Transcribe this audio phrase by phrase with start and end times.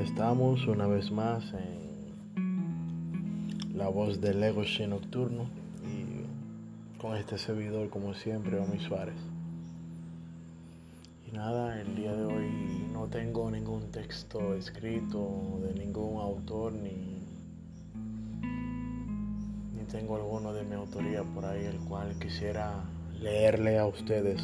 [0.00, 2.14] estamos una vez más en
[3.76, 5.44] la voz del Ego Nocturno
[5.84, 6.24] y
[6.98, 9.18] con este servidor como siempre, Omi Suárez.
[11.28, 17.18] Y nada, el día de hoy no tengo ningún texto escrito de ningún autor ni,
[19.76, 22.84] ni tengo alguno de mi autoría por ahí el cual quisiera
[23.20, 24.40] leerle a ustedes.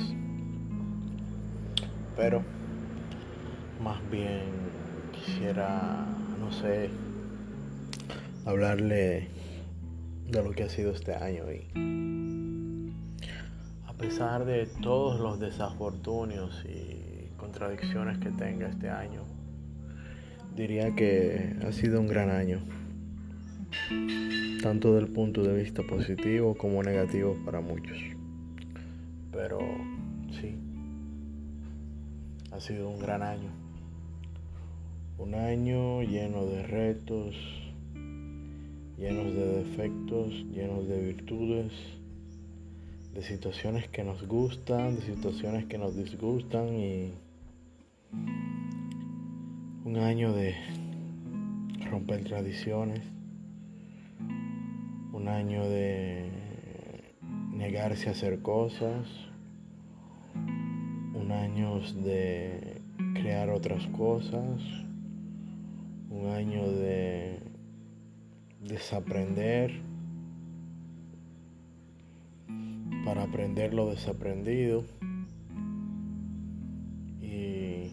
[2.14, 2.42] Pero
[3.82, 4.66] más bien
[5.26, 6.06] quisiera,
[6.38, 6.88] no sé,
[8.44, 9.28] hablarle
[10.30, 11.44] de lo que ha sido este año
[13.86, 19.22] a pesar de todos los desafortunios y contradicciones que tenga este año,
[20.54, 22.60] diría que ha sido un gran año,
[24.62, 27.98] tanto del punto de vista positivo como negativo para muchos.
[29.33, 29.58] Pero
[30.40, 30.56] sí,
[32.52, 33.66] ha sido un gran año.
[35.19, 37.34] Un año lleno de retos,
[38.98, 41.73] llenos de defectos, llenos de virtudes,
[43.14, 47.14] de situaciones que nos gustan, de situaciones que nos disgustan y
[49.86, 50.55] un año de
[51.91, 53.01] romper tradiciones,
[55.14, 56.30] un año de
[57.53, 59.08] negarse a hacer cosas,
[60.34, 62.83] un año de
[63.14, 64.61] crear otras cosas,
[66.10, 67.40] un año de
[68.60, 69.80] desaprender
[73.04, 74.84] para aprender lo desaprendido.
[77.20, 77.92] Y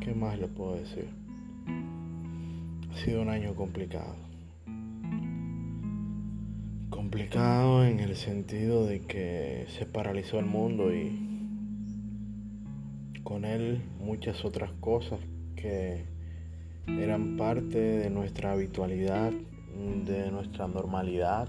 [0.00, 1.22] qué más le puedo decir
[2.90, 4.14] ha sido un año complicado.
[6.90, 11.28] Complicado en el sentido de que se paralizó el mundo y
[13.22, 15.20] con él muchas otras cosas
[15.62, 16.04] que
[16.88, 19.32] eran parte de nuestra habitualidad,
[20.04, 21.48] de nuestra normalidad,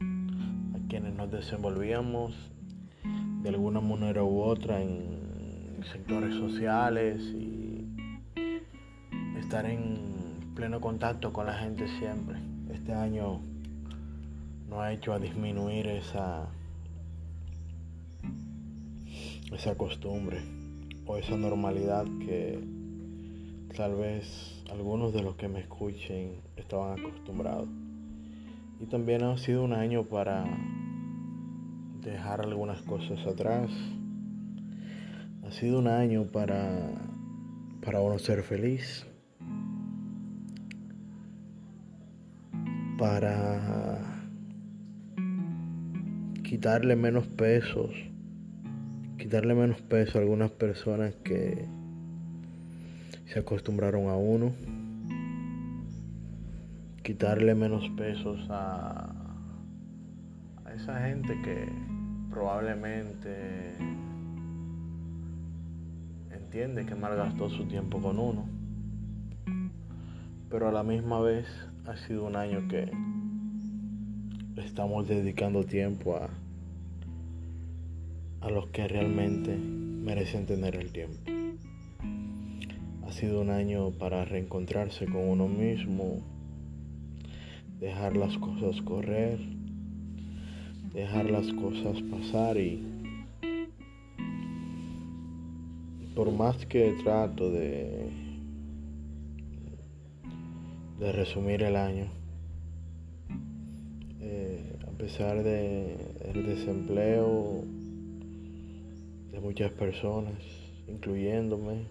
[0.00, 2.34] a quienes nos desenvolvíamos
[3.42, 7.86] de alguna manera u otra en sectores sociales y
[9.38, 12.38] estar en pleno contacto con la gente siempre.
[12.70, 13.40] Este año
[14.68, 16.48] no ha hecho a disminuir esa
[19.50, 20.57] esa costumbre
[21.08, 22.60] o esa normalidad que
[23.74, 27.68] tal vez algunos de los que me escuchen estaban acostumbrados.
[28.78, 30.44] Y también ha sido un año para
[32.02, 33.70] dejar algunas cosas atrás.
[35.44, 36.92] Ha sido un año para,
[37.82, 39.06] para uno ser feliz.
[42.98, 44.30] Para
[46.44, 47.92] quitarle menos pesos
[49.18, 51.66] quitarle menos peso a algunas personas que
[53.26, 54.52] se acostumbraron a uno,
[57.02, 59.12] quitarle menos pesos a,
[60.74, 61.68] esa gente que
[62.30, 63.76] probablemente
[66.30, 68.46] entiende que malgastó su tiempo con uno,
[70.48, 71.46] pero a la misma vez
[71.86, 72.88] ha sido un año que
[74.62, 76.28] estamos dedicando tiempo a
[78.40, 81.18] a los que realmente merecen tener el tiempo.
[83.06, 86.22] Ha sido un año para reencontrarse con uno mismo,
[87.80, 89.38] dejar las cosas correr,
[90.92, 92.82] dejar las cosas pasar y
[96.14, 98.28] por más que trato de
[100.98, 102.06] de resumir el año
[104.20, 105.96] eh, a pesar de
[106.34, 107.64] el desempleo
[109.40, 110.34] muchas personas,
[110.86, 111.86] incluyéndome.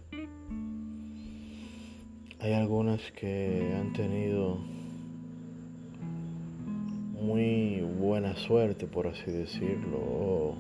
[2.40, 4.58] Hay algunas que han tenido
[7.20, 10.56] muy buena suerte, por así decirlo,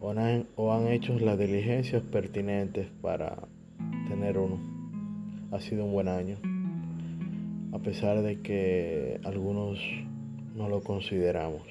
[0.00, 3.48] o, han, o han hecho las diligencias pertinentes para
[4.08, 4.58] tener uno.
[5.52, 6.36] Ha sido un buen año,
[7.72, 9.78] a pesar de que algunos
[10.54, 11.62] no lo consideramos,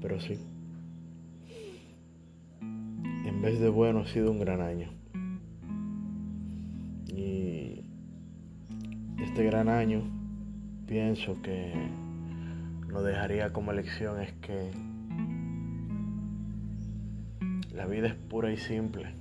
[0.00, 0.38] pero sí
[3.36, 4.88] en vez de bueno ha sido un gran año.
[7.06, 7.82] Y
[9.22, 10.02] este gran año
[10.86, 11.74] pienso que
[12.88, 14.70] lo dejaría como lección es que
[17.74, 19.14] la vida es pura y simple.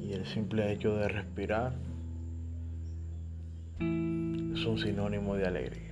[0.00, 1.74] Y el simple hecho de respirar
[3.80, 5.91] es un sinónimo de alegría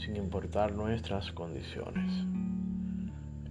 [0.00, 2.10] sin importar nuestras condiciones.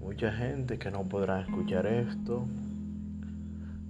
[0.01, 2.45] Mucha gente que no podrá escuchar esto,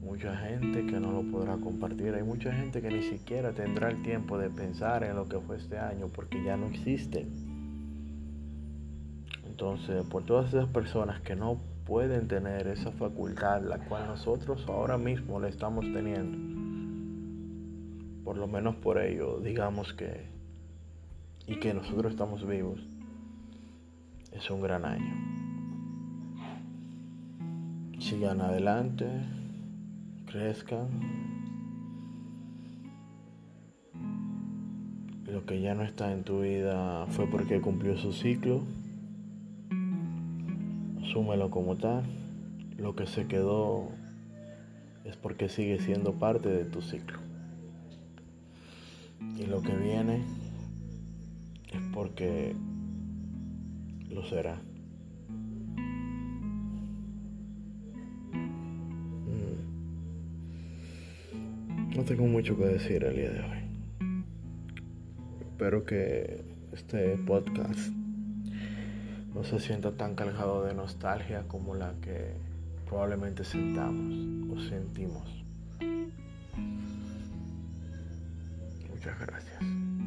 [0.01, 4.01] mucha gente que no lo podrá compartir, hay mucha gente que ni siquiera tendrá el
[4.03, 7.25] tiempo de pensar en lo que fue este año porque ya no existe.
[9.47, 14.97] Entonces, por todas esas personas que no pueden tener esa facultad, la cual nosotros ahora
[14.97, 16.37] mismo le estamos teniendo,
[18.25, 20.38] por lo menos por ello, digamos que,
[21.49, 22.79] y que nosotros estamos vivos,
[24.31, 25.11] es un gran año.
[27.99, 29.07] Sigan adelante,
[30.27, 30.87] crezcan.
[35.25, 38.61] Lo que ya no está en tu vida fue porque cumplió su ciclo.
[41.03, 42.03] Asúmelo como tal.
[42.77, 43.89] Lo que se quedó
[45.03, 47.17] es porque sigue siendo parte de tu ciclo.
[49.35, 50.23] Y lo que viene
[51.99, 52.55] porque
[54.09, 54.61] lo será.
[61.93, 63.59] No tengo mucho que decir el día de hoy.
[65.41, 67.89] Espero que este podcast
[69.35, 72.31] no se sienta tan cargado de nostalgia como la que
[72.87, 75.43] probablemente sentamos o sentimos.
[78.89, 79.98] Muchas gracias.